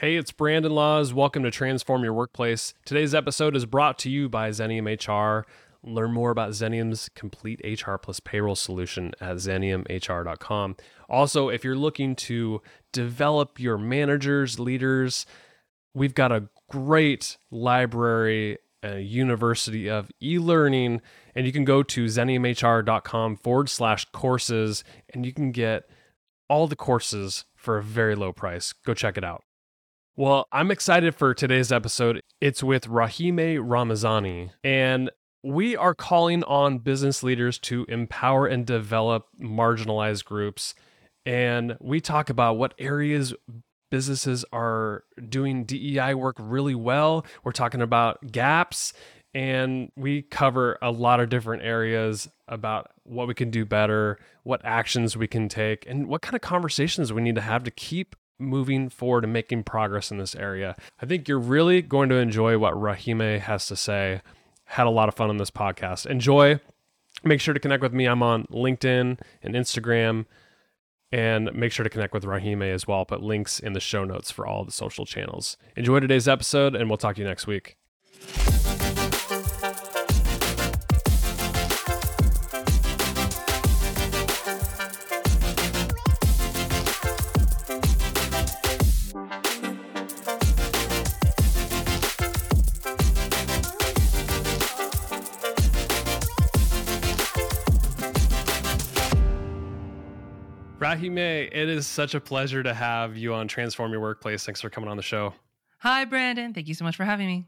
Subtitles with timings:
[0.00, 1.14] Hey, it's Brandon Laws.
[1.14, 2.74] Welcome to Transform Your Workplace.
[2.84, 5.46] Today's episode is brought to you by Xenium HR.
[5.82, 10.76] Learn more about Xenium's complete HR plus payroll solution at xeniumhr.com.
[11.08, 12.60] Also, if you're looking to
[12.92, 15.24] develop your managers, leaders,
[15.94, 21.00] we've got a great library, a university of e learning,
[21.34, 24.84] and you can go to xeniumhr.com forward slash courses
[25.14, 25.88] and you can get
[26.50, 28.74] all the courses for a very low price.
[28.74, 29.45] Go check it out.
[30.18, 32.22] Well, I'm excited for today's episode.
[32.40, 35.10] It's with Rahime Ramazani, and
[35.42, 40.74] we are calling on business leaders to empower and develop marginalized groups.
[41.26, 43.34] And we talk about what areas
[43.90, 47.26] businesses are doing DEI work really well.
[47.44, 48.94] We're talking about gaps,
[49.34, 54.62] and we cover a lot of different areas about what we can do better, what
[54.64, 58.16] actions we can take, and what kind of conversations we need to have to keep
[58.38, 60.76] moving forward and making progress in this area.
[61.00, 64.20] I think you're really going to enjoy what Rahime has to say.
[64.64, 66.06] Had a lot of fun on this podcast.
[66.06, 66.60] Enjoy.
[67.24, 68.06] Make sure to connect with me.
[68.06, 70.26] I'm on LinkedIn and Instagram.
[71.12, 72.98] And make sure to connect with Rahime as well.
[72.98, 75.56] I'll put links in the show notes for all the social channels.
[75.76, 77.76] Enjoy today's episode, and we'll talk to you next week.
[100.96, 104.46] Rahime, it is such a pleasure to have you on Transform Your Workplace.
[104.46, 105.34] Thanks for coming on the show.
[105.80, 106.54] Hi, Brandon.
[106.54, 107.46] Thank you so much for having me.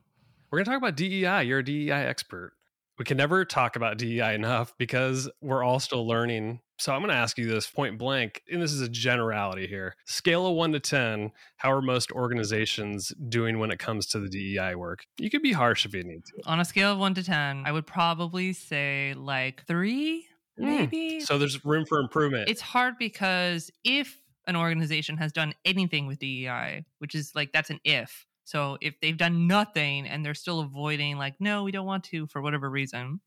[0.51, 1.45] We're going to talk about DEI.
[1.45, 2.53] You're a DEI expert.
[2.99, 6.61] We can never talk about DEI enough because we're all still learning.
[6.79, 9.95] So I'm going to ask you this point blank, and this is a generality here.
[10.05, 14.29] Scale of one to 10, how are most organizations doing when it comes to the
[14.29, 15.07] DEI work?
[15.19, 16.33] You could be harsh if you need to.
[16.45, 20.27] On a scale of one to 10, I would probably say like three.
[20.59, 21.21] Maybe.
[21.21, 22.49] So there's room for improvement.
[22.49, 27.71] It's hard because if an organization has done anything with DEI, which is like that's
[27.71, 28.27] an if.
[28.45, 32.27] So if they've done nothing and they're still avoiding, like, no, we don't want to
[32.29, 33.21] for whatever reason,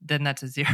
[0.00, 0.68] then that's a zero.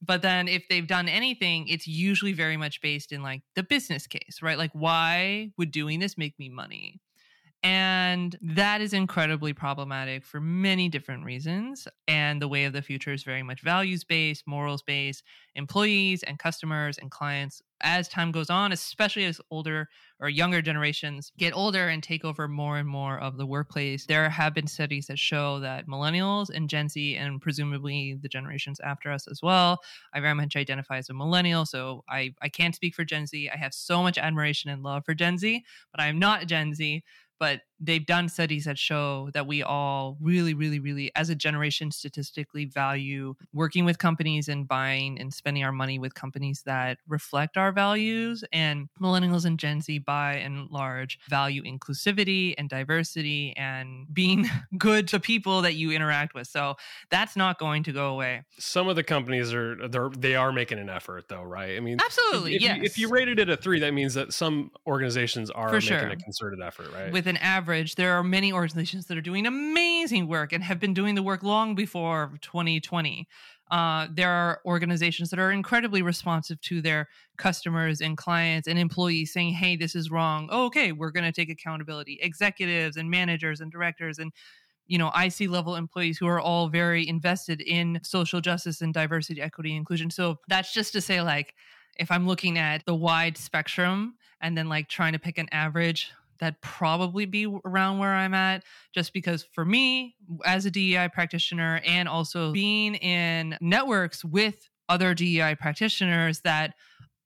[0.00, 4.06] but then if they've done anything, it's usually very much based in like the business
[4.06, 4.56] case, right?
[4.56, 7.00] Like, why would doing this make me money?
[7.64, 11.88] And that is incredibly problematic for many different reasons.
[12.06, 15.24] And the way of the future is very much values based, morals based,
[15.56, 17.60] employees and customers and clients.
[17.80, 19.88] As time goes on, especially as older
[20.20, 24.28] or younger generations get older and take over more and more of the workplace, there
[24.30, 29.10] have been studies that show that millennials and Gen Z, and presumably the generations after
[29.12, 29.78] us as well,
[30.12, 31.66] I very much identify as a millennial.
[31.66, 33.48] So I, I can't speak for Gen Z.
[33.52, 36.74] I have so much admiration and love for Gen Z, but I am not Gen
[36.74, 37.02] Z
[37.38, 41.90] but they've done studies that show that we all really really really as a generation
[41.90, 47.56] statistically value working with companies and buying and spending our money with companies that reflect
[47.56, 54.06] our values and millennials and gen z by and large value inclusivity and diversity and
[54.12, 54.48] being
[54.78, 56.74] good to people that you interact with so
[57.10, 60.78] that's not going to go away Some of the companies are they're they are making
[60.78, 61.76] an effort though, right?
[61.76, 64.32] I mean, absolutely if, yes you, if you rated it a three, that means that
[64.32, 66.08] some organizations are For making sure.
[66.08, 67.12] a concerted effort, right?
[67.12, 70.94] with an average, there are many organizations that are doing amazing work and have been
[70.94, 73.28] doing the work long before 2020.
[73.70, 77.06] Uh, there are organizations that are incredibly responsive to their
[77.36, 80.48] customers and clients and employees saying, hey, this is wrong.
[80.50, 82.18] Oh, okay, we're going to take accountability.
[82.22, 84.32] Executives and managers and directors and
[84.88, 89.42] you know, IC level employees who are all very invested in social justice and diversity,
[89.42, 90.10] equity, inclusion.
[90.10, 91.54] So that's just to say, like,
[91.98, 96.10] if I'm looking at the wide spectrum and then like trying to pick an average,
[96.40, 98.64] that'd probably be around where I'm at.
[98.94, 105.14] Just because for me, as a DEI practitioner and also being in networks with other
[105.14, 106.74] DEI practitioners, that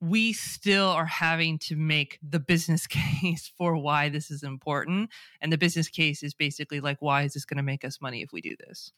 [0.00, 5.10] we still are having to make the business case for why this is important.
[5.40, 8.22] And the business case is basically like, why is this going to make us money
[8.22, 8.92] if we do this?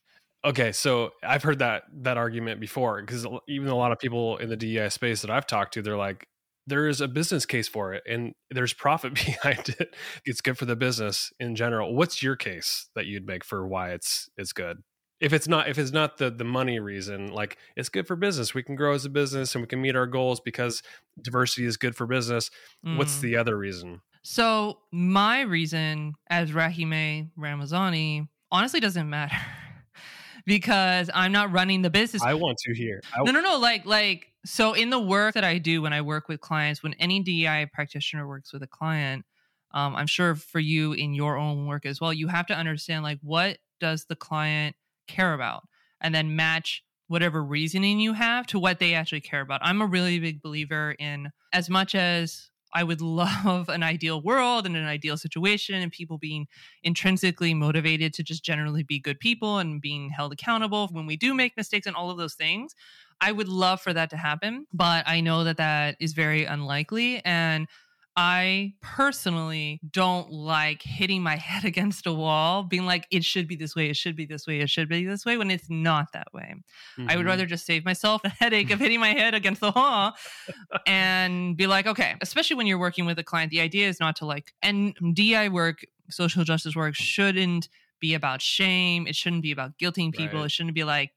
[0.44, 4.50] Okay, so I've heard that that argument before because even a lot of people in
[4.50, 6.28] the DEI space that I've talked to, they're like,
[6.66, 9.94] there is a business case for it, and there's profit behind it.
[10.24, 11.94] It's good for the business in general.
[11.94, 14.82] What's your case that you'd make for why it's it's good?
[15.20, 18.52] If it's not if it's not the the money reason, like it's good for business,
[18.54, 20.82] we can grow as a business and we can meet our goals because
[21.22, 22.50] diversity is good for business.
[22.82, 23.20] What's Mm.
[23.20, 24.00] the other reason?
[24.22, 29.36] So my reason as Rahime Ramazani honestly doesn't matter
[30.46, 32.22] because I'm not running the business.
[32.22, 33.00] I want to hear.
[33.14, 33.58] I, no, no, no.
[33.58, 36.94] Like, like, so in the work that I do when I work with clients, when
[36.94, 39.24] any DEI practitioner works with a client,
[39.72, 43.02] um, I'm sure for you in your own work as well, you have to understand
[43.02, 44.76] like what does the client
[45.08, 45.64] care about,
[46.00, 49.60] and then match whatever reasoning you have to what they actually care about.
[49.62, 54.66] I'm a really big believer in as much as I would love an ideal world
[54.66, 56.46] and an ideal situation and people being
[56.82, 61.34] intrinsically motivated to just generally be good people and being held accountable when we do
[61.34, 62.74] make mistakes and all of those things.
[63.20, 67.24] I would love for that to happen, but I know that that is very unlikely.
[67.24, 67.68] And
[68.16, 73.56] I personally don't like hitting my head against a wall, being like, it should be
[73.56, 76.12] this way, it should be this way, it should be this way, when it's not
[76.12, 76.54] that way.
[76.98, 77.10] Mm-hmm.
[77.10, 77.28] I would mm-hmm.
[77.28, 80.14] rather just save myself the headache of hitting my head against the wall
[80.86, 84.16] and be like, okay, especially when you're working with a client, the idea is not
[84.16, 87.68] to like, and DI work, social justice work shouldn't
[88.00, 89.06] be about shame.
[89.06, 90.40] It shouldn't be about guilting people.
[90.40, 90.46] Right.
[90.46, 91.12] It shouldn't be like,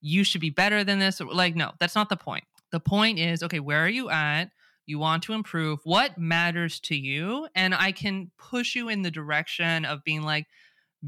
[0.00, 1.20] you should be better than this.
[1.20, 2.44] Like, no, that's not the point.
[2.70, 4.50] The point is, okay, where are you at?
[4.86, 7.48] You want to improve, what matters to you?
[7.54, 10.46] And I can push you in the direction of being like,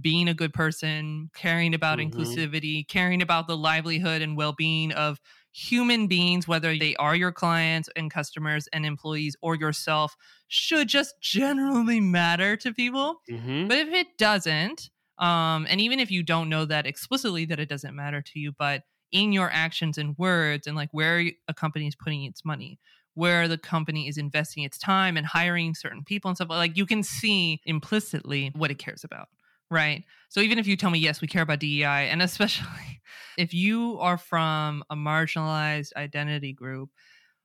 [0.01, 2.19] being a good person, caring about mm-hmm.
[2.19, 5.21] inclusivity, caring about the livelihood and well being of
[5.53, 10.17] human beings, whether they are your clients and customers and employees or yourself,
[10.49, 13.21] should just generally matter to people.
[13.31, 13.69] Mm-hmm.
[13.69, 17.69] But if it doesn't, um, and even if you don't know that explicitly that it
[17.69, 18.83] doesn't matter to you, but
[19.13, 22.81] in your actions and words and like where a company is putting its money,
[23.15, 26.87] where the company is investing its time and hiring certain people and stuff like you
[26.87, 29.29] can see implicitly what it cares about
[29.71, 30.05] right?
[30.29, 33.01] So even if you tell me yes we care about dei and especially
[33.39, 36.91] if you are from a marginalized identity group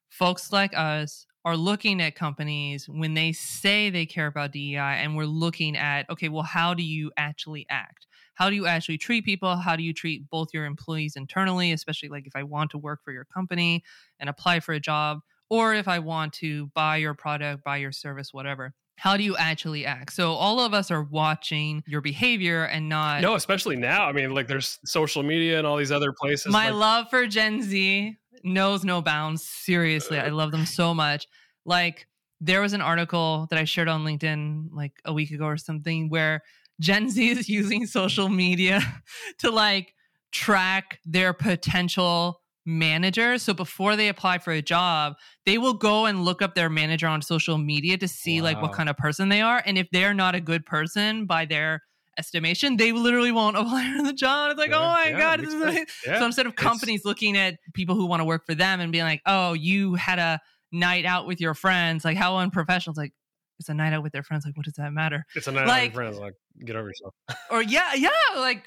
[0.09, 5.15] folks like us are looking at companies when they say they care about dei and
[5.15, 8.07] we're looking at okay well how do you actually act?
[8.35, 9.57] How do you actually treat people?
[9.57, 12.99] How do you treat both your employees internally especially like if i want to work
[13.03, 13.83] for your company
[14.19, 15.19] and apply for a job
[15.49, 18.73] or if I want to buy your product, buy your service, whatever.
[18.97, 20.11] How do you actually act?
[20.11, 24.05] So all of us are watching your behavior and not No, especially now.
[24.05, 26.51] I mean, like there's social media and all these other places.
[26.51, 29.43] My like- love for Gen Z knows no bounds.
[29.43, 31.27] Seriously, I uh, love them so much.
[31.65, 32.07] Like
[32.41, 36.09] there was an article that I shared on LinkedIn like a week ago or something
[36.09, 36.41] where
[36.79, 38.81] Gen Z is using social media
[39.39, 39.93] to like
[40.31, 42.38] track their potential
[42.69, 43.37] manager.
[43.37, 47.07] So before they apply for a job, they will go and look up their manager
[47.07, 48.45] on social media to see wow.
[48.45, 49.61] like what kind of person they are.
[49.65, 51.81] And if they're not a good person by their
[52.17, 54.51] estimation, they literally won't apply for the job.
[54.51, 55.85] It's like, yeah, oh my yeah, God.
[56.05, 56.19] Yeah.
[56.19, 57.05] So instead of companies it's...
[57.05, 60.19] looking at people who want to work for them and being like, oh, you had
[60.19, 60.39] a
[60.71, 62.91] night out with your friends, like how unprofessional.
[62.91, 63.13] It's like,
[63.59, 64.45] it's a night out with their friends.
[64.45, 65.25] Like, what does that matter?
[65.35, 66.19] It's a night like, out with friends.
[66.19, 66.33] Like,
[66.63, 67.13] get over yourself.
[67.51, 68.63] or yeah, yeah, like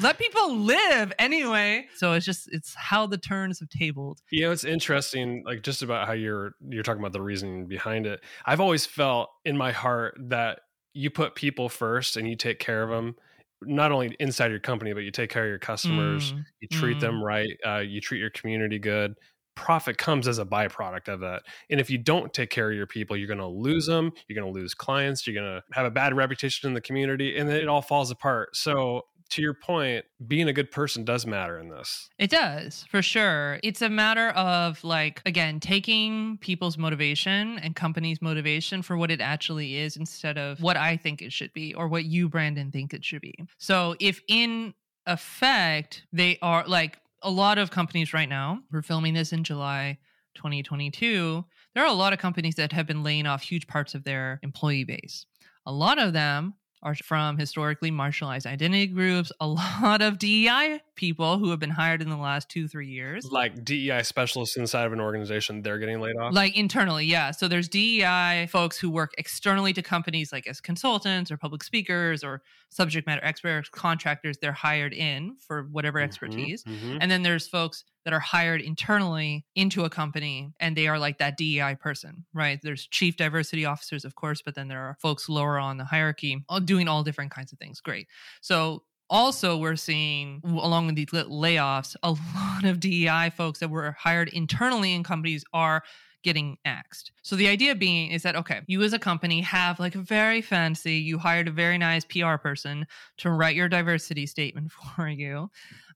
[0.00, 1.86] let people live anyway.
[1.96, 4.20] So it's just it's how the turns have tabled.
[4.30, 8.06] You know, it's interesting, like just about how you're you're talking about the reasoning behind
[8.06, 8.20] it.
[8.46, 10.60] I've always felt in my heart that
[10.94, 13.14] you put people first and you take care of them
[13.62, 16.98] not only inside your company but you take care of your customers mm, you treat
[16.98, 17.00] mm.
[17.00, 19.16] them right uh, you treat your community good
[19.58, 21.42] profit comes as a byproduct of that.
[21.68, 24.12] And if you don't take care of your people, you're going to lose them.
[24.28, 25.26] You're going to lose clients.
[25.26, 28.12] You're going to have a bad reputation in the community, and then it all falls
[28.12, 28.54] apart.
[28.54, 32.08] So to your point, being a good person does matter in this.
[32.18, 33.60] It does, for sure.
[33.62, 39.20] It's a matter of, like, again, taking people's motivation and companies' motivation for what it
[39.20, 42.94] actually is instead of what I think it should be or what you, Brandon, think
[42.94, 43.34] it should be.
[43.58, 44.74] So if in
[45.06, 49.98] effect they are like a lot of companies right now, we're filming this in July
[50.34, 54.04] 2022, there are a lot of companies that have been laying off huge parts of
[54.04, 55.26] their employee base.
[55.66, 61.38] A lot of them are from historically marginalized identity groups, a lot of DEI people
[61.38, 63.24] who have been hired in the last two, three years.
[63.30, 66.34] Like DEI specialists inside of an organization, they're getting laid off?
[66.34, 67.30] Like internally, yeah.
[67.30, 72.22] So there's DEI folks who work externally to companies like as consultants or public speakers
[72.22, 74.38] or subject matter experts, contractors.
[74.38, 76.64] They're hired in for whatever mm-hmm, expertise.
[76.64, 76.98] Mm-hmm, mm-hmm.
[77.00, 81.18] And then there's folks that are hired internally into a company and they are like
[81.18, 82.58] that DEI person, right?
[82.62, 86.44] There's chief diversity officers, of course, but then there are folks lower on the hierarchy
[86.64, 87.80] doing all different kinds of things.
[87.80, 88.08] Great.
[88.40, 93.92] So also we're seeing along with these layoffs a lot of dei folks that were
[93.98, 95.82] hired internally in companies are
[96.24, 99.94] getting axed so the idea being is that okay you as a company have like
[99.94, 102.86] a very fancy you hired a very nice pr person
[103.16, 105.48] to write your diversity statement for you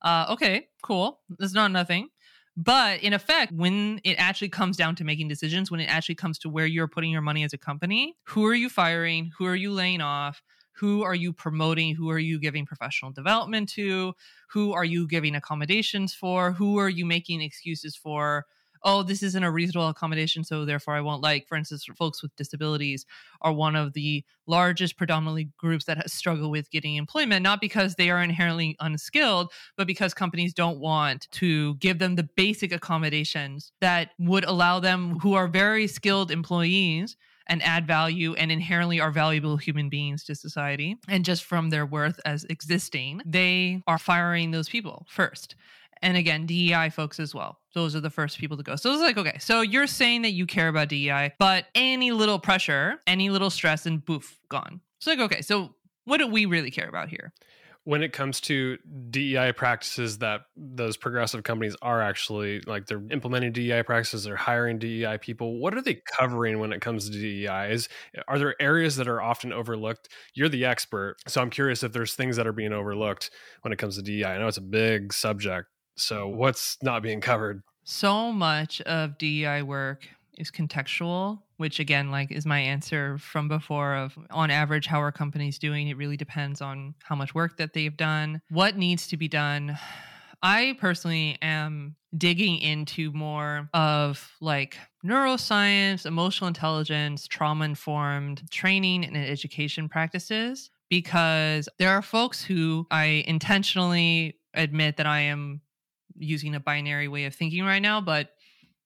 [0.02, 2.08] uh, okay cool that's not nothing
[2.56, 6.38] but in effect, when it actually comes down to making decisions, when it actually comes
[6.40, 9.30] to where you're putting your money as a company, who are you firing?
[9.38, 10.42] Who are you laying off?
[10.72, 14.12] Who are you promoting who are you giving professional development to
[14.50, 18.46] who are you giving accommodations for who are you making excuses for
[18.84, 21.46] oh, this isn't a reasonable accommodation, so therefore I won't like.
[21.46, 23.06] For instance, folks with disabilities
[23.40, 28.10] are one of the largest, predominantly groups that struggle with getting employment, not because they
[28.10, 34.10] are inherently unskilled, but because companies don't want to give them the basic accommodations that
[34.18, 37.16] would allow them, who are very skilled employees,
[37.52, 40.96] and add value and inherently are valuable human beings to society.
[41.06, 45.54] And just from their worth as existing they are firing those people first.
[46.00, 47.58] And again dei folks as well.
[47.74, 48.76] Those are the first people to go.
[48.76, 52.38] So it's like okay so you're saying that you care about dei but any little
[52.38, 54.80] pressure any little stress and boof gone.
[54.96, 57.34] It's like okay so what do we really care about here
[57.84, 58.78] when it comes to
[59.10, 64.78] DEI practices that those progressive companies are actually like they're implementing DEI practices, they're hiring
[64.78, 65.58] DEI people.
[65.58, 67.72] What are they covering when it comes to DEI?
[67.72, 67.88] Is
[68.28, 70.08] are there areas that are often overlooked?
[70.34, 73.30] You're the expert, so I'm curious if there's things that are being overlooked
[73.62, 74.24] when it comes to DEI.
[74.24, 75.68] I know it's a big subject.
[75.96, 76.38] So mm-hmm.
[76.38, 77.62] what's not being covered?
[77.84, 80.08] So much of DEI work
[80.38, 85.12] is contextual which again like is my answer from before of on average how are
[85.12, 85.86] companies doing?
[85.86, 88.42] It really depends on how much work that they've done.
[88.50, 89.78] What needs to be done?
[90.42, 99.16] I personally am digging into more of like neuroscience emotional intelligence trauma informed training and
[99.16, 105.62] education practices because there are folks who i intentionally admit that i am
[106.18, 108.28] using a binary way of thinking right now but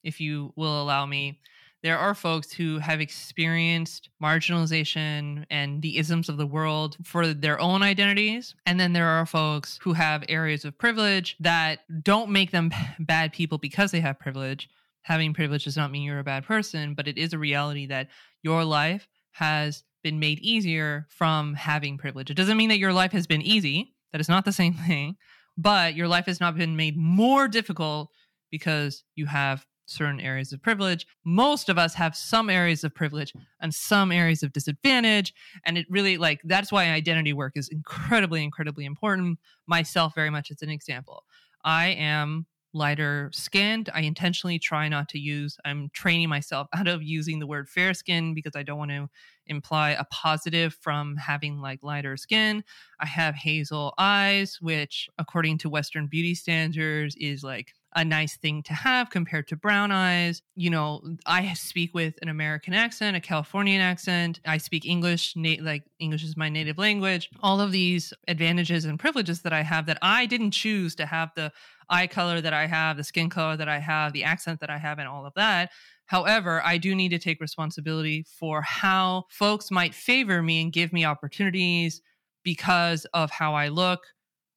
[0.06, 1.40] if you will allow me,
[1.82, 7.60] there are folks who have experienced marginalization and the isms of the world for their
[7.60, 8.54] own identities.
[8.64, 13.32] And then there are folks who have areas of privilege that don't make them bad
[13.32, 14.68] people because they have privilege.
[15.02, 18.08] Having privilege does not mean you're a bad person, but it is a reality that
[18.42, 22.30] your life has been made easier from having privilege.
[22.30, 23.94] It doesn't mean that your life has been easy.
[24.12, 25.16] That is not the same thing.
[25.58, 28.10] But your life has not been made more difficult
[28.50, 31.06] because you have certain areas of privilege.
[31.24, 35.32] Most of us have some areas of privilege and some areas of disadvantage.
[35.64, 39.38] And it really, like, that's why identity work is incredibly, incredibly important.
[39.66, 41.24] Myself, very much as an example.
[41.64, 43.88] I am lighter skinned.
[43.94, 47.94] I intentionally try not to use, I'm training myself out of using the word fair
[47.94, 49.08] skin because I don't want to
[49.46, 52.62] imply a positive from having like lighter skin.
[53.00, 58.62] I have hazel eyes, which according to Western beauty standards is like a nice thing
[58.62, 60.42] to have compared to brown eyes.
[60.54, 64.38] You know, I speak with an American accent, a Californian accent.
[64.44, 67.30] I speak English, na- like English is my native language.
[67.42, 71.30] All of these advantages and privileges that I have that I didn't choose to have
[71.36, 71.50] the
[71.88, 74.76] eye color that I have, the skin color that I have, the accent that I
[74.76, 75.70] have, and all of that.
[76.04, 80.92] However, I do need to take responsibility for how folks might favor me and give
[80.92, 82.02] me opportunities
[82.44, 84.00] because of how I look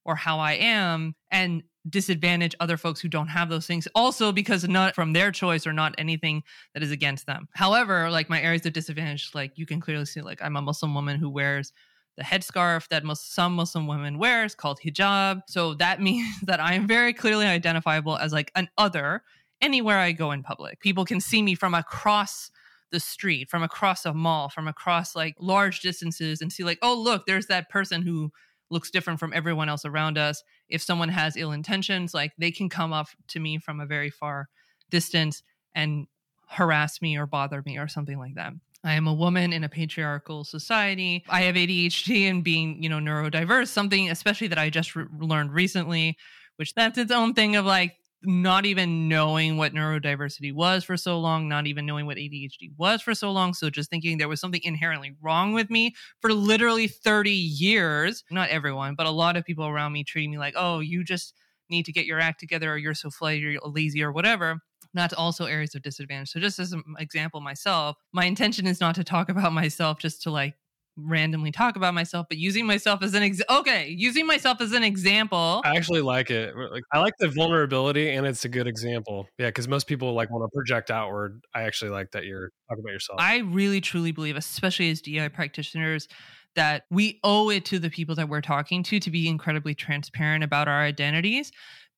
[0.04, 1.16] or how I am.
[1.32, 5.66] And disadvantage other folks who don't have those things also because not from their choice
[5.66, 6.44] or not anything
[6.74, 7.48] that is against them.
[7.54, 10.94] However like my areas of disadvantage like you can clearly see like i'm a muslim
[10.94, 11.72] woman who wears
[12.18, 15.42] the headscarf that most, some muslim women wear wears called hijab.
[15.48, 19.24] So that means that i am very clearly identifiable as like an other
[19.62, 20.82] anywhere i go in public.
[20.82, 22.52] People can see me from across
[22.92, 26.96] the street from across a mall from across like large distances and see like oh
[26.96, 28.32] look there's that person who
[28.70, 30.44] looks different from everyone else around us.
[30.68, 34.10] If someone has ill intentions, like they can come up to me from a very
[34.10, 34.50] far
[34.90, 35.44] distance
[35.76, 36.08] and
[36.48, 38.54] harass me or bother me or something like that.
[38.84, 41.26] I am a woman in a patriarchal society.
[41.28, 45.54] I have ADHD and being, you know, neurodiverse, something especially that I just re- learned
[45.54, 46.18] recently,
[46.56, 51.20] which that's its own thing of like not even knowing what neurodiversity was for so
[51.20, 53.54] long, not even knowing what ADHD was for so long.
[53.54, 58.24] So just thinking there was something inherently wrong with me for literally 30 years.
[58.30, 61.34] Not everyone, but a lot of people around me treating me like, oh, you just
[61.70, 64.60] need to get your act together or you're so flighty or lazy or whatever.
[64.94, 66.32] That's also areas of disadvantage.
[66.32, 70.24] So just as an example myself, my intention is not to talk about myself just
[70.24, 70.56] to like
[71.04, 74.84] randomly talk about myself, but using myself as an ex- okay, using myself as an
[74.84, 75.62] example.
[75.66, 76.56] I actually like it.
[76.56, 79.28] Like I like the vulnerability, and it's a good example.
[79.38, 81.42] Yeah, because most people like want to project outward.
[81.54, 83.20] I actually like that you're talking about yourself.
[83.20, 86.08] I really truly believe, especially as DI practitioners,
[86.56, 90.44] that we owe it to the people that we're talking to to be incredibly transparent
[90.44, 91.52] about our identities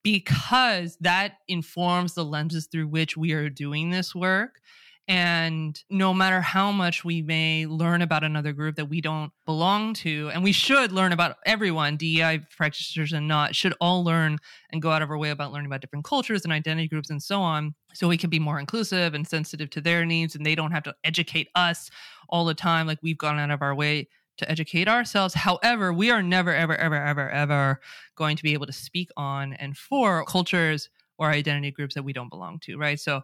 [0.04, 4.60] because that informs the lenses through which we are doing this work
[5.08, 9.94] and no matter how much we may learn about another group that we don't belong
[9.96, 14.38] to, and we should learn about everyone, DEI practitioners and not, should all learn
[14.72, 17.22] and go out of our way about learning about different cultures and identity groups and
[17.22, 20.56] so on, so we can be more inclusive and sensitive to their needs and they
[20.56, 21.90] don't have to educate us
[22.30, 25.34] all the time like we've gone out of our way to educate ourselves.
[25.34, 27.82] However, we are never, ever, ever, ever, ever
[28.16, 32.14] going to be able to speak on and for cultures or identity groups that we
[32.14, 33.00] don't belong to, right?
[33.00, 33.22] So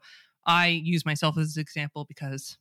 [0.48, 2.58] I use myself as an example because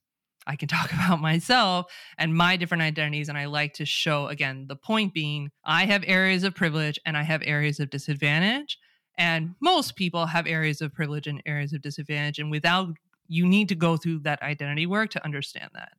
[0.46, 1.86] I can talk about myself
[2.18, 3.28] and my different identities.
[3.28, 7.16] And I like to show, again, the point being, I have areas of privilege and
[7.16, 8.78] I have areas of disadvantage.
[9.18, 12.38] And most people have areas of privilege and areas of disadvantage.
[12.38, 12.88] And without,
[13.28, 15.92] you need to go through that identity work to understand that.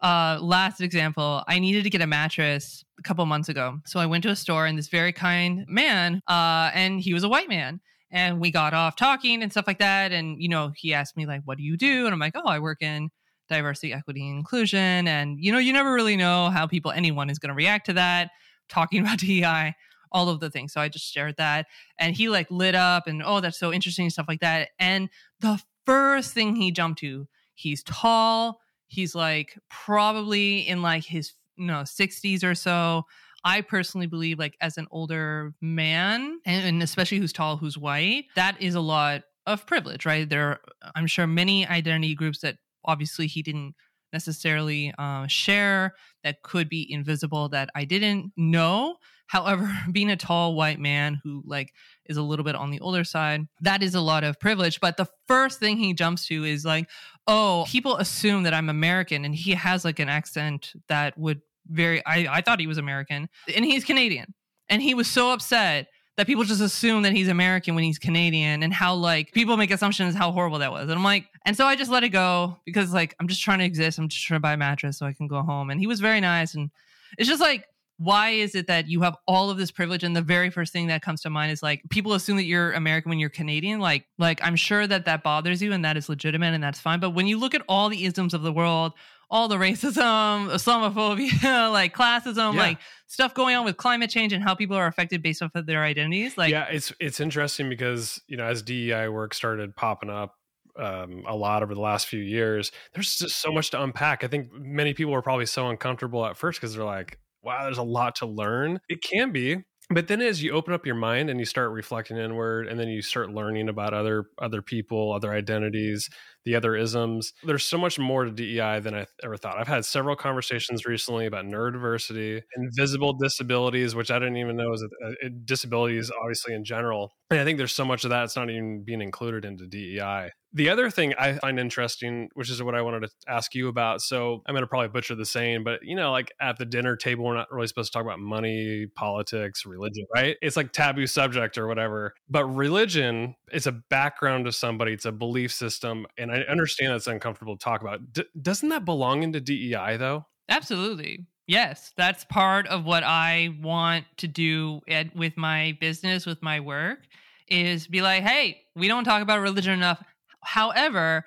[0.00, 3.78] Uh, last example, I needed to get a mattress a couple months ago.
[3.86, 7.24] So I went to a store and this very kind man, uh, and he was
[7.24, 7.80] a white man.
[8.14, 10.12] And we got off talking and stuff like that.
[10.12, 12.06] And, you know, he asked me, like, what do you do?
[12.06, 13.10] And I'm like, oh, I work in
[13.48, 15.08] diversity, equity, and inclusion.
[15.08, 17.92] And, you know, you never really know how people, anyone is going to react to
[17.94, 18.30] that,
[18.68, 19.74] talking about DEI,
[20.12, 20.72] all of the things.
[20.72, 21.66] So I just shared that.
[21.98, 24.68] And he like lit up and, oh, that's so interesting, stuff like that.
[24.78, 28.60] And the first thing he jumped to, he's tall.
[28.86, 33.06] He's like probably in like his, you know, 60s or so.
[33.44, 38.24] I personally believe, like, as an older man, and, and especially who's tall, who's white,
[38.36, 40.28] that is a lot of privilege, right?
[40.28, 40.60] There, are,
[40.94, 43.74] I'm sure, many identity groups that obviously he didn't
[44.14, 48.96] necessarily uh, share that could be invisible that I didn't know.
[49.26, 51.72] However, being a tall white man who like
[52.06, 54.80] is a little bit on the older side, that is a lot of privilege.
[54.80, 56.88] But the first thing he jumps to is like,
[57.26, 62.04] oh, people assume that I'm American, and he has like an accent that would very.
[62.06, 64.34] I I thought he was American, and he's Canadian,
[64.68, 68.62] and he was so upset that people just assume that he's American when he's Canadian
[68.62, 70.82] and how like people make assumptions how horrible that was.
[70.82, 73.58] And I'm like, and so I just let it go because like I'm just trying
[73.58, 73.98] to exist.
[73.98, 75.70] I'm just trying to buy a mattress so I can go home.
[75.70, 76.54] And he was very nice.
[76.54, 76.70] And
[77.18, 77.66] it's just like,
[77.98, 80.88] why is it that you have all of this privilege and the very first thing
[80.88, 84.04] that comes to mind is like people assume that you're american when you're canadian like
[84.18, 87.10] like i'm sure that that bothers you and that is legitimate and that's fine but
[87.10, 88.92] when you look at all the isms of the world
[89.34, 92.60] all the racism, Islamophobia, like classism, yeah.
[92.60, 95.66] like stuff going on with climate change and how people are affected based off of
[95.66, 96.38] their identities.
[96.38, 100.36] Like, yeah, it's it's interesting because you know as DEI work started popping up
[100.78, 104.22] um, a lot over the last few years, there's just so much to unpack.
[104.22, 107.78] I think many people were probably so uncomfortable at first because they're like, "Wow, there's
[107.78, 111.28] a lot to learn." It can be, but then as you open up your mind
[111.28, 115.32] and you start reflecting inward and then you start learning about other other people other
[115.32, 116.08] identities
[116.44, 117.32] the other isms.
[117.42, 119.58] There's so much more to dei than i ever thought.
[119.58, 124.82] I've had several conversations recently about neurodiversity invisible disabilities which i didn't even know was
[124.82, 127.12] a, a, disabilities obviously in general.
[127.30, 130.30] And i think there's so much of that it's not even being included into dei
[130.54, 134.00] the other thing I find interesting, which is what I wanted to ask you about.
[134.00, 136.94] So I'm going to probably butcher the saying, but you know, like at the dinner
[136.94, 140.36] table, we're not really supposed to talk about money, politics, religion, right?
[140.40, 142.14] It's like taboo subject or whatever.
[142.30, 146.06] But religion is a background to somebody, it's a belief system.
[146.16, 148.12] And I understand that's uncomfortable to talk about.
[148.12, 150.26] D- doesn't that belong into DEI though?
[150.48, 151.26] Absolutely.
[151.48, 156.60] Yes, that's part of what I want to do at, with my business, with my
[156.60, 157.00] work,
[157.48, 160.02] is be like, hey, we don't talk about religion enough
[160.44, 161.24] However,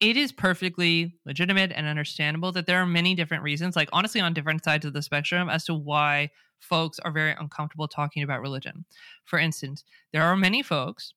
[0.00, 4.34] it is perfectly legitimate and understandable that there are many different reasons, like honestly, on
[4.34, 8.84] different sides of the spectrum, as to why folks are very uncomfortable talking about religion.
[9.24, 11.12] For instance, there are many folks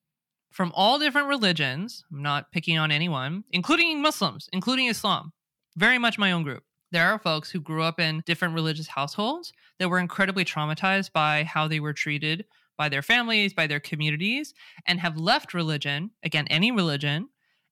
[0.52, 5.32] from all different religions, I'm not picking on anyone, including Muslims, including Islam,
[5.78, 6.64] very much my own group.
[6.92, 11.44] There are folks who grew up in different religious households that were incredibly traumatized by
[11.46, 12.46] how they were treated
[12.78, 14.54] by their families, by their communities,
[14.88, 17.30] and have left religion, again, any religion,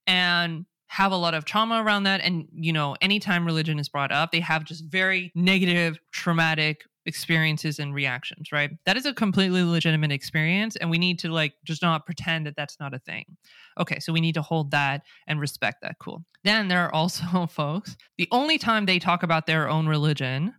[0.10, 2.20] and have a lot of trauma around that.
[2.22, 7.78] And, you know, anytime religion is brought up, they have just very negative, traumatic experiences
[7.78, 8.72] and reactions, right?
[8.88, 10.76] That is a completely legitimate experience.
[10.76, 13.26] And we need to like just not pretend that that's not a thing.
[13.80, 15.98] Okay, so we need to hold that and respect that.
[16.00, 16.26] Cool.
[16.44, 20.56] Then there are also folks, the only time they talk about their own religion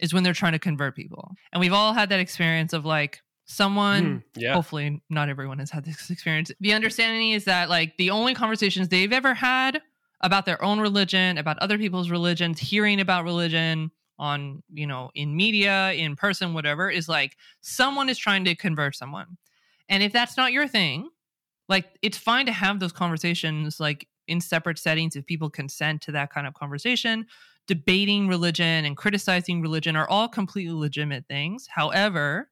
[0.00, 1.32] is when they're trying to convert people.
[1.52, 4.52] And we've all had that experience of like, someone mm, yeah.
[4.52, 6.52] hopefully not everyone has had this experience.
[6.60, 9.80] The understanding is that like the only conversations they've ever had
[10.20, 15.34] about their own religion about other people's religions hearing about religion on you know in
[15.34, 19.38] media in person whatever is like someone is trying to convert someone.
[19.88, 21.08] And if that's not your thing
[21.68, 26.12] like it's fine to have those conversations like in separate settings if people consent to
[26.12, 27.26] that kind of conversation.
[27.66, 31.66] Debating religion and criticizing religion are all completely legitimate things.
[31.70, 32.48] However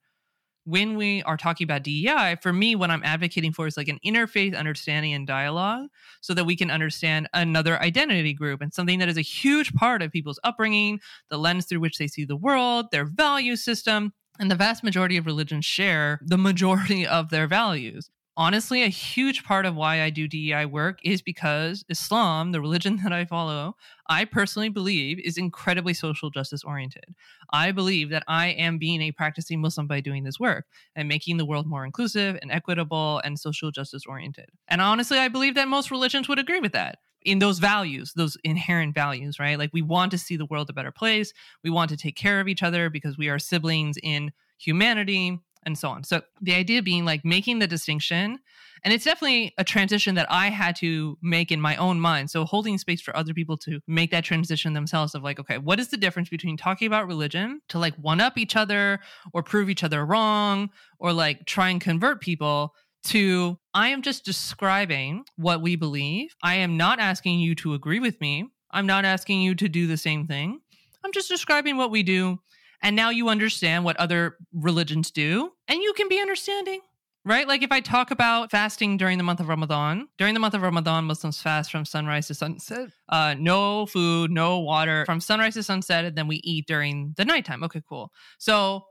[0.67, 4.01] when we are talking about DEI, for me, what I'm advocating for is like an
[4.05, 5.87] interfaith understanding and dialogue
[6.21, 10.03] so that we can understand another identity group and something that is a huge part
[10.03, 10.99] of people's upbringing,
[11.31, 14.13] the lens through which they see the world, their value system.
[14.41, 18.11] And the vast majority of religions share the majority of their values.
[18.37, 22.97] Honestly, a huge part of why I do DEI work is because Islam, the religion
[23.03, 23.77] that I follow,
[24.09, 27.15] I personally believe is incredibly social justice oriented.
[27.53, 31.37] I believe that I am being a practicing Muslim by doing this work and making
[31.37, 34.47] the world more inclusive and equitable and social justice oriented.
[34.69, 38.37] And honestly, I believe that most religions would agree with that in those values, those
[38.45, 39.59] inherent values, right?
[39.59, 41.33] Like we want to see the world a better place.
[41.65, 45.77] We want to take care of each other because we are siblings in humanity and
[45.77, 46.05] so on.
[46.05, 48.39] So the idea being like making the distinction,
[48.85, 52.31] and it's definitely a transition that I had to make in my own mind.
[52.31, 55.81] So holding space for other people to make that transition themselves of like, okay, what
[55.81, 59.01] is the difference between talking about religion to like one up each other
[59.33, 62.73] or prove each other wrong or like try and convert people
[63.05, 66.35] to I am just describing what we believe.
[66.43, 68.49] I am not asking you to agree with me.
[68.71, 70.61] I'm not asking you to do the same thing.
[71.05, 72.41] I'm just describing what we do.
[72.83, 76.81] And now you understand what other religions do, and you can be understanding,
[77.25, 77.49] right?
[77.49, 80.63] Like if I talk about fasting during the month of Ramadan, during the month of
[80.63, 85.63] Ramadan, Muslims fast from sunrise to sunset, uh, no food, no water from sunrise to
[85.63, 87.63] sunset, and then we eat during the nighttime.
[87.65, 88.13] Okay, cool.
[88.39, 88.85] So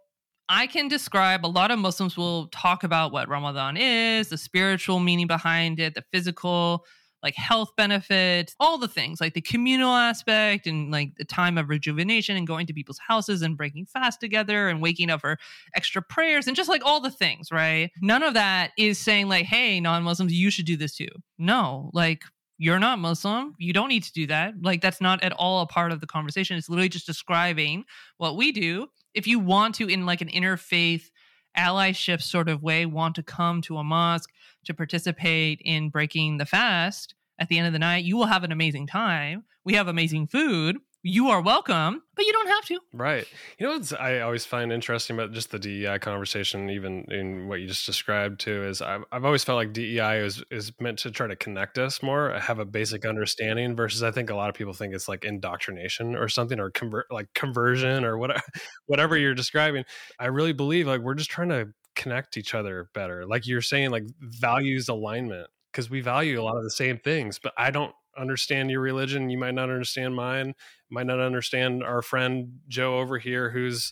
[0.49, 4.99] I can describe a lot of Muslims will talk about what Ramadan is, the spiritual
[4.99, 6.85] meaning behind it, the physical
[7.25, 11.69] like health benefits, all the things like the communal aspect and like the time of
[11.69, 15.37] rejuvenation and going to people's houses and breaking fast together and waking up for
[15.73, 17.89] extra prayers and just like all the things, right?
[17.99, 21.09] None of that is saying like, hey, non-Muslims, you should do this too.
[21.39, 22.21] No, like
[22.57, 23.55] you're not Muslim.
[23.57, 24.53] You don't need to do that.
[24.61, 26.57] Like, that's not at all a part of the conversation.
[26.57, 27.83] It's literally just describing
[28.17, 28.87] what we do.
[29.13, 31.09] If you want to, in like an interfaith
[31.57, 34.29] allyship sort of way, want to come to a mosque
[34.65, 38.43] to participate in breaking the fast at the end of the night, you will have
[38.43, 39.43] an amazing time.
[39.63, 42.79] We have amazing food you are welcome, but you don't have to.
[42.91, 43.27] Right.
[43.59, 47.59] You know what I always find interesting about just the DEI conversation, even in what
[47.59, 51.11] you just described too, is I've, I've always felt like DEI is is meant to
[51.11, 53.75] try to connect us more, have a basic understanding.
[53.75, 57.05] Versus, I think a lot of people think it's like indoctrination or something, or convert
[57.11, 58.41] like conversion or whatever
[58.87, 59.83] whatever you're describing.
[60.19, 63.91] I really believe like we're just trying to connect each other better, like you're saying,
[63.91, 67.93] like values alignment because we value a lot of the same things, but I don't
[68.17, 70.53] understand your religion you might not understand mine
[70.89, 73.91] might not understand our friend joe over here who's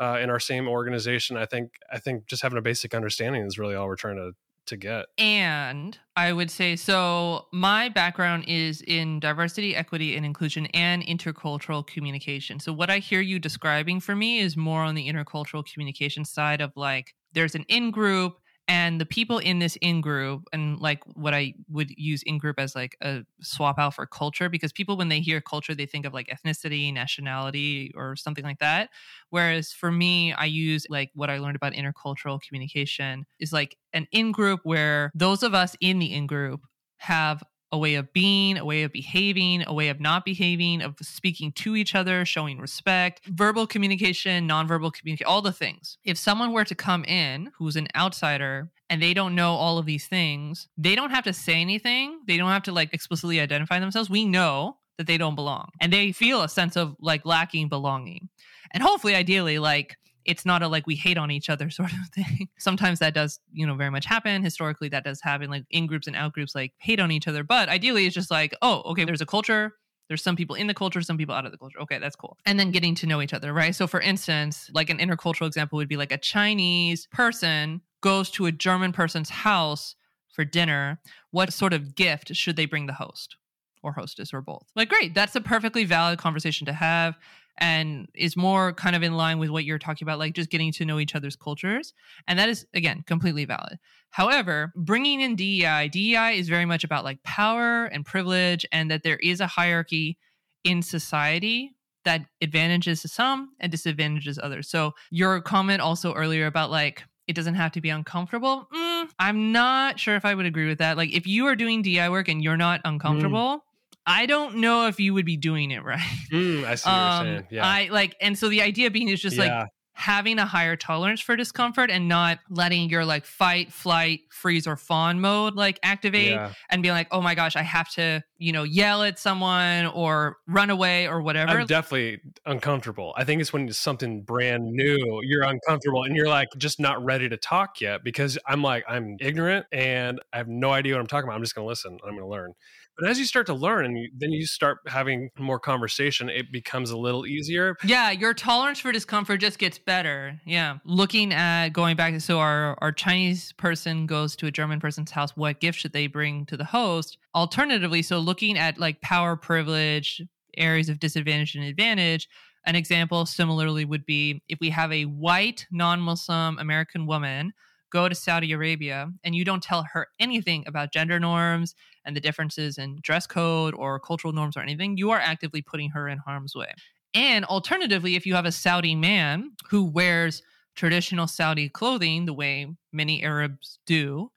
[0.00, 3.58] uh, in our same organization i think i think just having a basic understanding is
[3.58, 4.32] really all we're trying to
[4.66, 5.06] to get.
[5.18, 11.86] And i would say so my background is in diversity equity and inclusion and intercultural
[11.86, 12.58] communication.
[12.60, 16.62] So what i hear you describing for me is more on the intercultural communication side
[16.62, 21.02] of like there's an in group and the people in this in group and like
[21.14, 24.96] what i would use in group as like a swap out for culture because people
[24.96, 28.90] when they hear culture they think of like ethnicity nationality or something like that.
[29.30, 34.06] Whereas for me i use like what i learned about intercultural communication is like an
[34.12, 36.62] in group where those of us in the in group
[36.98, 37.42] have
[37.74, 41.50] a way of being, a way of behaving, a way of not behaving, of speaking
[41.50, 45.98] to each other, showing respect, verbal communication, nonverbal communication, all the things.
[46.04, 49.86] If someone were to come in who's an outsider and they don't know all of
[49.86, 52.20] these things, they don't have to say anything.
[52.28, 54.08] They don't have to like explicitly identify themselves.
[54.08, 58.28] We know that they don't belong and they feel a sense of like lacking belonging.
[58.70, 62.08] And hopefully, ideally, like it's not a like we hate on each other sort of
[62.14, 62.48] thing.
[62.58, 64.42] Sometimes that does, you know, very much happen.
[64.42, 67.44] Historically, that does happen, like in groups and out groups, like hate on each other.
[67.44, 69.74] But ideally, it's just like, oh, okay, there's a culture.
[70.08, 71.80] There's some people in the culture, some people out of the culture.
[71.80, 72.36] Okay, that's cool.
[72.44, 73.74] And then getting to know each other, right?
[73.74, 78.44] So, for instance, like an intercultural example would be like a Chinese person goes to
[78.44, 79.96] a German person's house
[80.28, 81.00] for dinner.
[81.30, 83.36] What sort of gift should they bring the host?
[83.84, 84.66] or hostess or both.
[84.74, 87.16] Like, great, that's a perfectly valid conversation to have
[87.58, 90.72] and is more kind of in line with what you're talking about, like just getting
[90.72, 91.94] to know each other's cultures.
[92.26, 93.78] And that is, again, completely valid.
[94.10, 99.02] However, bringing in DEI, DEI is very much about like power and privilege, and that
[99.02, 100.18] there is a hierarchy
[100.64, 104.68] in society that advantages some and disadvantages others.
[104.68, 108.68] So, your comment also earlier about like, it doesn't have to be uncomfortable.
[108.74, 110.96] Mm, I'm not sure if I would agree with that.
[110.96, 112.90] Like, if you are doing DI work and you're not mm.
[112.90, 113.60] uncomfortable, mm.
[114.06, 116.00] I don't know if you would be doing it right.
[116.32, 117.46] Mm, I see what um, you're saying.
[117.50, 117.66] Yeah.
[117.66, 119.60] I like, and so the idea being is just yeah.
[119.60, 124.66] like having a higher tolerance for discomfort and not letting your like fight, flight, freeze,
[124.66, 126.52] or fawn mode like activate yeah.
[126.68, 130.36] and be like, oh my gosh, I have to you know, yell at someone or
[130.46, 131.60] run away or whatever.
[131.60, 133.14] I'm definitely uncomfortable.
[133.16, 137.02] I think it's when it's something brand new, you're uncomfortable and you're like just not
[137.02, 141.00] ready to talk yet because I'm like, I'm ignorant and I have no idea what
[141.00, 141.36] I'm talking about.
[141.36, 141.98] I'm just going to listen.
[142.04, 142.52] I'm going to learn.
[142.98, 146.52] But as you start to learn and you, then you start having more conversation, it
[146.52, 147.76] becomes a little easier.
[147.84, 150.40] Yeah, your tolerance for discomfort just gets better.
[150.46, 150.78] Yeah.
[150.84, 155.36] Looking at going back, so our, our Chinese person goes to a German person's house,
[155.36, 157.18] what gift should they bring to the host?
[157.34, 160.22] Alternatively, so looking at like power privilege,
[160.56, 162.28] areas of disadvantage and advantage,
[162.66, 167.52] an example similarly would be if we have a white non Muslim American woman
[167.94, 172.20] go to Saudi Arabia and you don't tell her anything about gender norms and the
[172.20, 176.18] differences in dress code or cultural norms or anything, you are actively putting her in
[176.18, 176.74] harm's way.
[177.14, 180.42] And alternatively, if you have a Saudi man who wears
[180.74, 184.32] traditional Saudi clothing the way many Arabs do,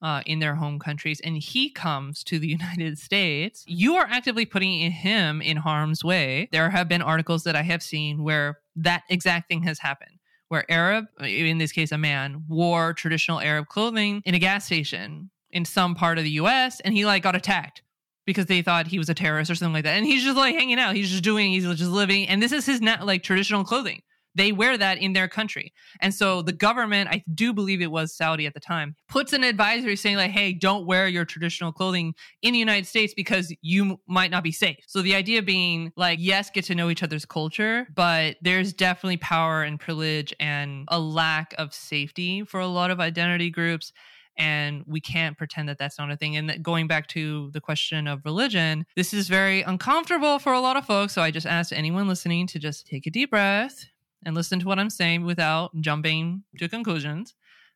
[0.00, 4.44] uh, in their home countries and he comes to the United States, you are actively
[4.44, 6.48] putting him in harm's way.
[6.50, 10.18] There have been articles that I have seen where that exact thing has happened
[10.52, 14.66] where Arab, uh, in this case, a man, wore traditional Arab clothing in a gas
[14.66, 17.80] station in some part of the US and he like got attacked
[18.26, 19.96] because they thought he was a terrorist or something like that.
[19.96, 20.94] And he's just like hanging out.
[20.94, 22.28] He's just doing, he's just living.
[22.28, 24.02] And this is his net like traditional clothing.
[24.34, 25.72] They wear that in their country.
[26.00, 29.44] And so the government, I do believe it was Saudi at the time, puts an
[29.44, 33.98] advisory saying, like, hey, don't wear your traditional clothing in the United States because you
[34.06, 34.78] might not be safe.
[34.86, 39.18] So the idea being, like, yes, get to know each other's culture, but there's definitely
[39.18, 43.92] power and privilege and a lack of safety for a lot of identity groups
[44.38, 46.36] and we can't pretend that that's not a thing.
[46.36, 50.76] And going back to the question of religion, this is very uncomfortable for a lot
[50.76, 51.12] of folks.
[51.12, 53.86] So I just ask anyone listening to just take a deep breath,
[54.24, 57.34] and listen to what I'm saying without jumping to conclusions.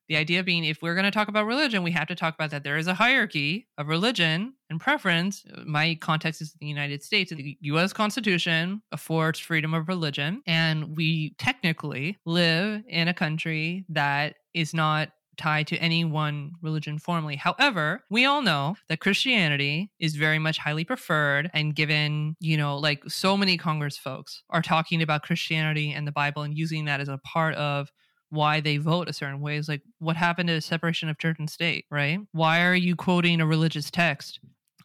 [0.08, 2.50] The idea being, if we're going to talk about religion, we have to talk about
[2.52, 5.44] that there is a hierarchy of religion and preference.
[5.64, 7.32] My context is the United States.
[7.32, 10.42] The US Constitution affords freedom of religion.
[10.46, 16.98] And we technically live in a country that is not tied to any one religion
[16.98, 17.36] formally.
[17.36, 22.76] However, we all know that Christianity is very much highly preferred and given, you know,
[22.76, 27.00] like so many Congress folks are talking about Christianity and the Bible and using that
[27.00, 27.90] as a part of
[28.30, 31.36] why they vote a certain way is like what happened to the separation of church
[31.38, 32.18] and state, right?
[32.32, 34.40] Why are you quoting a religious text?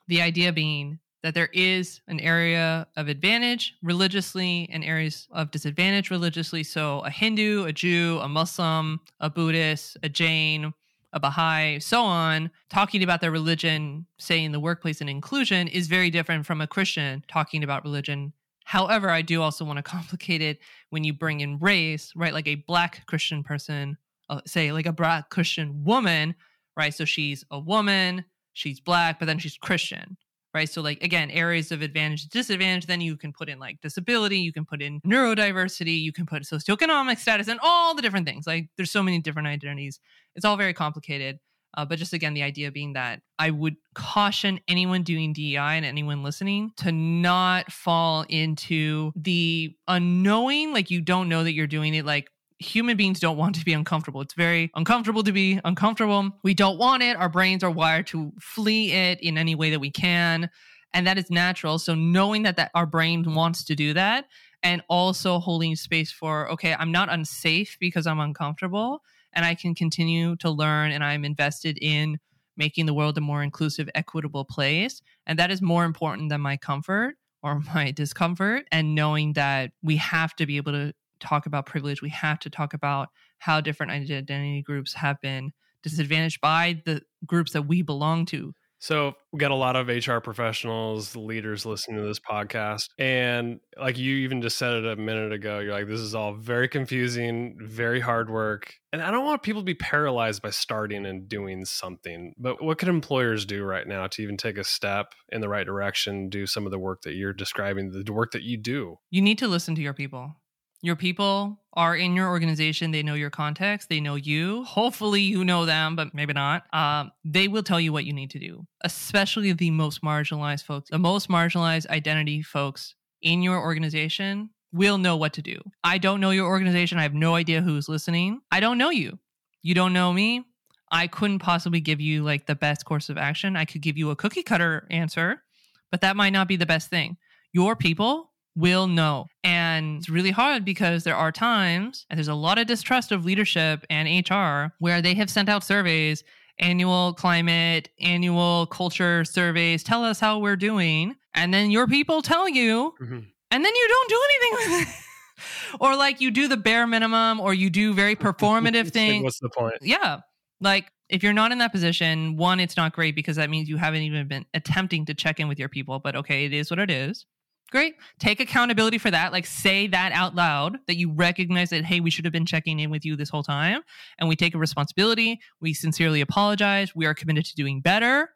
[0.07, 6.10] The idea being that there is an area of advantage religiously and areas of disadvantage
[6.10, 6.63] religiously.
[6.63, 10.73] So, a Hindu, a Jew, a Muslim, a Buddhist, a Jain,
[11.13, 15.88] a Baha'i, so on, talking about their religion, say in the workplace and inclusion, is
[15.88, 18.34] very different from a Christian talking about religion.
[18.63, 22.34] However, I do also want to complicate it when you bring in race, right?
[22.34, 23.97] Like a black Christian person,
[24.29, 26.34] uh, say like a black Christian woman,
[26.77, 26.93] right?
[26.93, 30.17] So she's a woman, she's black, but then she's Christian
[30.53, 30.69] right?
[30.69, 34.53] So, like, again, areas of advantage, disadvantage, then you can put in like disability, you
[34.53, 38.47] can put in neurodiversity, you can put socioeconomic status, and all the different things.
[38.47, 39.99] Like, there's so many different identities.
[40.35, 41.39] It's all very complicated.
[41.77, 45.85] Uh, but just again, the idea being that I would caution anyone doing DEI and
[45.85, 51.93] anyone listening to not fall into the unknowing, like you don't know that you're doing
[51.93, 52.29] it, like
[52.62, 54.21] human beings don't want to be uncomfortable.
[54.21, 56.32] It's very uncomfortable to be uncomfortable.
[56.43, 57.17] We don't want it.
[57.17, 60.50] Our brains are wired to flee it in any way that we can.
[60.93, 61.80] And that is natural.
[61.80, 64.26] So knowing that, that our brain wants to do that
[64.62, 69.02] and also holding space for, okay, I'm not unsafe because I'm uncomfortable
[69.34, 72.19] and I can continue to learn and I'm invested in
[72.58, 75.02] making the world a more inclusive, equitable place.
[75.26, 79.95] And that is more important than my comfort or my discomfort and knowing that we
[79.97, 83.91] have to be able to talk about privilege, we have to talk about how different
[83.91, 85.51] identity groups have been
[85.84, 88.53] disadvantaged by the groups that we belong to.
[88.81, 92.89] So we got a lot of HR professionals, leaders listening to this podcast.
[92.97, 96.34] And like you even just said it a minute ago, you're like, this is all
[96.34, 98.73] very confusing, very hard work.
[98.91, 102.34] And I don't want people to be paralyzed by starting and doing something.
[102.39, 105.65] But what can employers do right now to even take a step in the right
[105.65, 108.97] direction, do some of the work that you're describing, the work that you do?
[109.12, 110.38] You need to listen to your people.
[110.82, 112.91] Your people are in your organization.
[112.91, 113.88] They know your context.
[113.88, 114.63] They know you.
[114.63, 116.63] Hopefully, you know them, but maybe not.
[116.74, 120.89] Um, they will tell you what you need to do, especially the most marginalized folks.
[120.89, 125.62] The most marginalized identity folks in your organization will know what to do.
[125.84, 126.98] I don't know your organization.
[126.98, 128.41] I have no idea who's listening.
[128.52, 129.20] I don't know you.
[129.62, 130.46] You don't know me.
[130.91, 133.56] I couldn't possibly give you like the best course of action.
[133.56, 135.44] I could give you a cookie cutter answer,
[135.89, 137.17] but that might not be the best thing.
[137.54, 139.25] Your people will know.
[139.43, 143.25] And it's really hard because there are times, and there's a lot of distrust of
[143.25, 146.23] leadership and HR where they have sent out surveys
[146.59, 149.83] annual climate, annual culture surveys.
[149.83, 151.15] Tell us how we're doing.
[151.33, 153.25] And then your people tell you, Mhm.
[153.51, 154.95] and then you don't do anything with it.
[155.79, 159.23] or like you do the bare minimum, or you do very performative things.
[159.23, 159.77] what's the point?
[159.81, 160.19] yeah.
[160.59, 163.77] Like if you're not in that position, one, it's not great because that means you
[163.77, 165.97] haven't even been attempting to check in with your people.
[165.99, 167.25] But okay, it is what it is.
[167.71, 167.95] Great.
[168.19, 169.31] Take accountability for that.
[169.31, 172.79] Like say that out loud that you recognize that, hey, we should have been checking
[172.79, 173.81] in with you this whole time.
[174.19, 175.39] And we take a responsibility.
[175.62, 176.93] We sincerely apologize.
[176.93, 178.29] We are committed to doing better.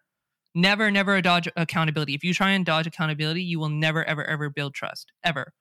[0.54, 2.16] Never, never dodge accountability.
[2.16, 5.12] If you try and dodge accountability, you will never, ever, ever build trust.
[5.22, 5.52] Ever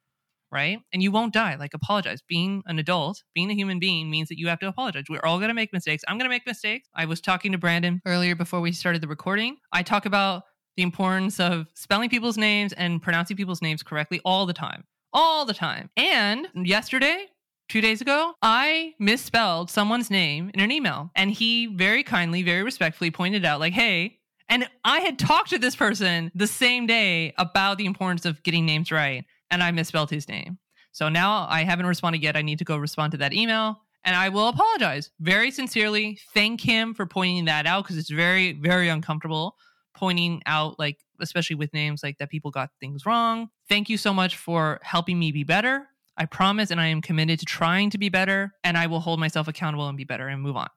[0.54, 0.78] right?
[0.92, 1.56] And you won't die.
[1.56, 2.22] Like, apologize.
[2.26, 5.04] Being an adult, being a human being means that you have to apologize.
[5.10, 6.04] We're all going to make mistakes.
[6.06, 6.88] I'm going to make mistakes.
[6.94, 9.56] I was talking to Brandon earlier before we started the recording.
[9.72, 10.44] I talk about
[10.76, 14.84] the importance of spelling people's names and pronouncing people's names correctly all the time.
[15.12, 15.90] All the time.
[15.96, 17.26] And yesterday,
[17.68, 21.10] two days ago, I misspelled someone's name in an email.
[21.14, 25.58] And he very kindly, very respectfully pointed out, like, hey, and I had talked to
[25.58, 30.10] this person the same day about the importance of getting names right and I misspelled
[30.10, 30.58] his name.
[30.92, 32.36] So now I haven't responded yet.
[32.36, 36.18] I need to go respond to that email and I will apologize very sincerely.
[36.34, 39.56] Thank him for pointing that out because it's very, very uncomfortable
[39.94, 43.48] pointing out, like, especially with names like that people got things wrong.
[43.68, 45.88] Thank you so much for helping me be better.
[46.16, 49.18] I promise and I am committed to trying to be better and I will hold
[49.18, 50.68] myself accountable and be better and move on.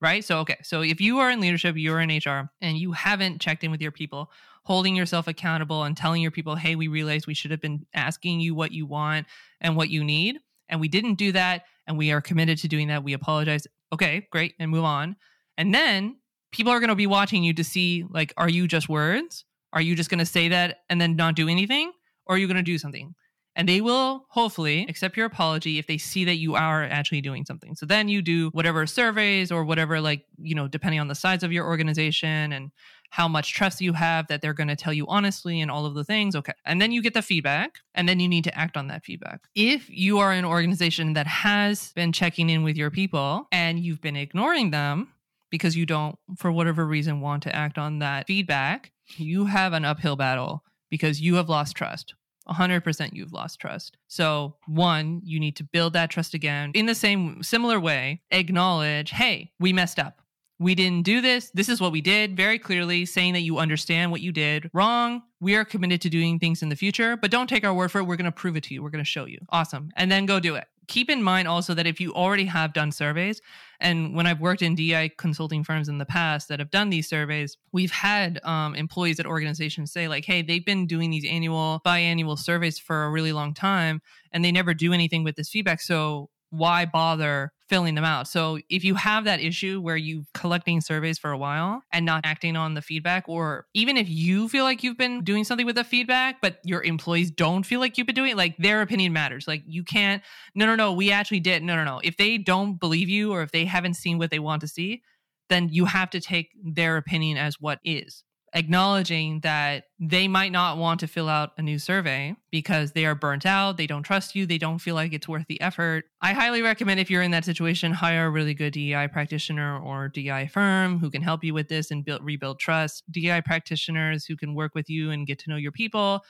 [0.00, 0.24] Right.
[0.24, 0.58] So, okay.
[0.62, 3.82] So if you are in leadership, you're in HR and you haven't checked in with
[3.82, 4.30] your people,
[4.62, 8.38] holding yourself accountable and telling your people, hey, we realized we should have been asking
[8.38, 9.26] you what you want
[9.60, 10.38] and what you need.
[10.68, 11.64] And we didn't do that.
[11.86, 13.02] And we are committed to doing that.
[13.02, 13.66] We apologize.
[13.92, 14.54] Okay, great.
[14.60, 15.16] And move on.
[15.56, 16.18] And then
[16.52, 19.44] people are going to be watching you to see, like, are you just words?
[19.72, 21.92] Are you just going to say that and then not do anything?
[22.26, 23.14] Or are you going to do something?
[23.56, 27.44] And they will hopefully accept your apology if they see that you are actually doing
[27.44, 27.74] something.
[27.74, 31.42] So then you do whatever surveys or whatever, like, you know, depending on the size
[31.42, 32.70] of your organization and
[33.10, 35.94] how much trust you have that they're going to tell you honestly and all of
[35.94, 36.36] the things.
[36.36, 36.52] Okay.
[36.66, 39.40] And then you get the feedback and then you need to act on that feedback.
[39.56, 44.00] If you are an organization that has been checking in with your people and you've
[44.00, 45.08] been ignoring them
[45.50, 49.84] because you don't, for whatever reason, want to act on that feedback, you have an
[49.84, 52.14] uphill battle because you have lost trust.
[52.48, 53.98] 100% you've lost trust.
[54.08, 58.22] So, one, you need to build that trust again in the same similar way.
[58.30, 60.22] Acknowledge, hey, we messed up.
[60.60, 61.50] We didn't do this.
[61.54, 65.22] This is what we did, very clearly saying that you understand what you did wrong.
[65.40, 68.00] We are committed to doing things in the future, but don't take our word for
[68.00, 68.04] it.
[68.04, 68.82] We're going to prove it to you.
[68.82, 69.38] We're going to show you.
[69.50, 69.90] Awesome.
[69.94, 70.66] And then go do it.
[70.88, 73.40] Keep in mind also that if you already have done surveys,
[73.78, 77.08] and when I've worked in DI consulting firms in the past that have done these
[77.08, 81.80] surveys, we've had um, employees at organizations say, like, hey, they've been doing these annual,
[81.86, 84.00] biannual surveys for a really long time,
[84.32, 85.80] and they never do anything with this feedback.
[85.80, 88.28] So why bother filling them out?
[88.28, 92.22] So if you have that issue where you're collecting surveys for a while and not
[92.24, 95.76] acting on the feedback, or even if you feel like you've been doing something with
[95.76, 99.12] the feedback, but your employees don't feel like you've been doing it, like their opinion
[99.12, 99.46] matters.
[99.46, 100.22] Like you can't,
[100.54, 101.62] no, no, no, we actually did.
[101.62, 102.00] No, no, no.
[102.02, 105.02] If they don't believe you or if they haven't seen what they want to see,
[105.48, 110.78] then you have to take their opinion as what is acknowledging that they might not
[110.78, 114.34] want to fill out a new survey because they are burnt out, they don't trust
[114.34, 116.04] you, they don't feel like it's worth the effort.
[116.20, 120.08] I highly recommend if you're in that situation, hire a really good DEI practitioner or
[120.08, 123.04] DEI firm who can help you with this and build rebuild trust.
[123.10, 126.24] DEI practitioners who can work with you and get to know your people,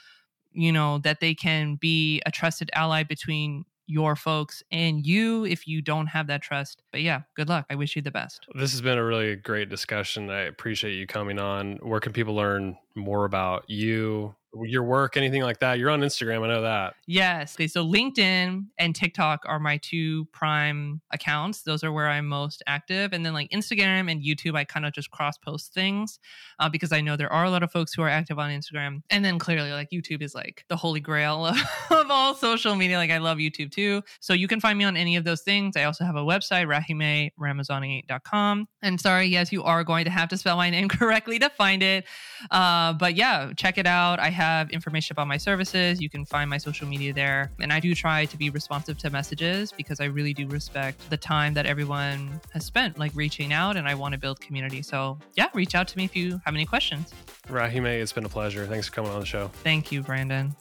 [0.52, 5.66] you know, that they can be a trusted ally between your folks and you if
[5.66, 6.83] you don't have that trust.
[6.92, 7.66] But yeah, good luck.
[7.70, 8.46] I wish you the best.
[8.55, 10.31] This has been a really great discussion.
[10.31, 11.79] I appreciate you coming on.
[11.83, 15.78] Where can people learn more about you, your work, anything like that?
[15.78, 16.94] You're on Instagram, I know that.
[17.06, 17.56] Yes.
[17.56, 21.62] Okay, so LinkedIn and TikTok are my two prime accounts.
[21.62, 23.12] Those are where I'm most active.
[23.12, 26.18] And then like Instagram and YouTube, I kind of just cross post things
[26.58, 29.02] uh, because I know there are a lot of folks who are active on Instagram.
[29.11, 31.56] And then clearly, like YouTube is like the holy grail of,
[31.90, 32.96] of all social media.
[32.96, 34.02] Like I love YouTube too.
[34.20, 35.76] So you can find me on any of those things.
[35.76, 38.68] I also have a website, rahimeramazani.com.
[38.82, 41.82] And sorry, yes, you are going to have to spell my name correctly to find
[41.82, 42.06] it.
[42.50, 44.18] Uh, but yeah, check it out.
[44.18, 46.01] I have information about my services.
[46.01, 47.51] You can find my social media there.
[47.61, 51.16] And I do try to be responsive to messages because I really do respect the
[51.16, 54.81] time that everyone has spent like reaching out and I want to build community.
[54.81, 57.12] So yeah, reach out to me if you have any questions.
[57.48, 58.64] Rahime, it's been a pleasure.
[58.66, 59.48] Thanks for coming on the show.
[59.64, 60.55] Thank you, Brandon.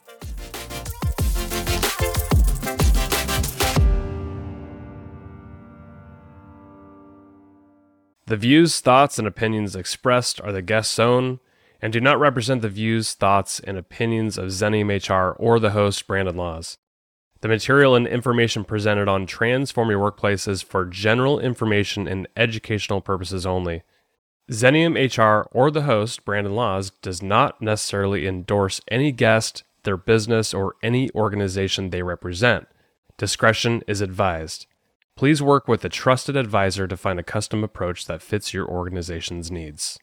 [8.25, 11.39] The views, thoughts, and opinions expressed are the guest's own
[11.81, 16.07] and do not represent the views, thoughts, and opinions of Xenium HR or the host,
[16.07, 16.77] Brandon Laws.
[17.41, 22.99] The material and information presented on Transform Your Workplace is for general information and educational
[22.99, 23.83] purposes only.
[24.49, 30.53] Xenium HR or the host, Brandon Laws, does not necessarily endorse any guest, their business,
[30.53, 32.67] or any organization they represent.
[33.17, 34.65] Discretion is advised.
[35.15, 39.51] Please work with a trusted advisor to find a custom approach that fits your organization's
[39.51, 39.99] needs.